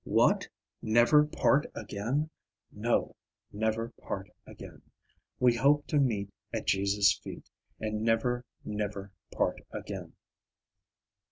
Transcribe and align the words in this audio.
What! 0.03 0.47
never 0.81 1.27
part 1.27 1.67
again? 1.75 2.31
No, 2.71 3.15
never 3.53 3.89
part 4.01 4.31
again. 4.47 4.81
We 5.39 5.53
hope 5.55 5.85
to 5.89 5.99
meet 5.99 6.31
at 6.51 6.65
Jesus' 6.65 7.13
feet, 7.15 7.51
And 7.79 8.01
never, 8.01 8.43
never 8.65 9.11
part 9.31 9.59
again. 9.69 10.13